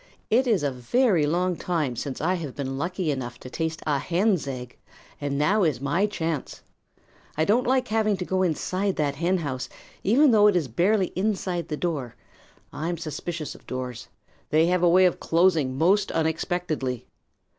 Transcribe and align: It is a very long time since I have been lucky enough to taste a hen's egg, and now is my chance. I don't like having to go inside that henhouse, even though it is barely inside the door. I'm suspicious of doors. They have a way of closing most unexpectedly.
It 0.31 0.47
is 0.47 0.63
a 0.63 0.71
very 0.71 1.27
long 1.27 1.55
time 1.55 1.95
since 1.95 2.19
I 2.21 2.33
have 2.33 2.55
been 2.55 2.75
lucky 2.75 3.11
enough 3.11 3.39
to 3.41 3.51
taste 3.51 3.83
a 3.85 3.99
hen's 3.99 4.47
egg, 4.47 4.75
and 5.21 5.37
now 5.37 5.61
is 5.61 5.79
my 5.79 6.07
chance. 6.07 6.63
I 7.37 7.45
don't 7.45 7.67
like 7.67 7.89
having 7.89 8.17
to 8.17 8.25
go 8.25 8.41
inside 8.41 8.95
that 8.95 9.17
henhouse, 9.17 9.69
even 10.03 10.31
though 10.31 10.47
it 10.47 10.55
is 10.55 10.67
barely 10.67 11.13
inside 11.15 11.67
the 11.67 11.77
door. 11.77 12.15
I'm 12.73 12.97
suspicious 12.97 13.53
of 13.53 13.67
doors. 13.67 14.07
They 14.49 14.65
have 14.65 14.81
a 14.81 14.89
way 14.89 15.05
of 15.05 15.19
closing 15.19 15.77
most 15.77 16.11
unexpectedly. 16.13 17.05